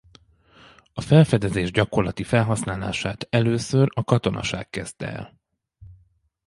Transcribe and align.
A 0.93 1.01
felfedezés 1.01 1.71
gyakorlati 1.71 2.23
felhasználását 2.23 3.27
először 3.29 3.91
a 3.95 4.03
katonaság 4.03 4.69
kezdte 4.69 5.07
el. 5.11 5.35